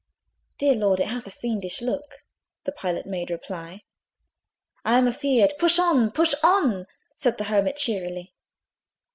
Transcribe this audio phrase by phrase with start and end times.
[0.57, 0.99] "Dear Lord!
[0.99, 2.23] it hath a fiendish look
[2.63, 3.83] (The Pilot made reply)
[4.83, 8.33] I am a feared" "Push on, push on!" Said the Hermit cheerily.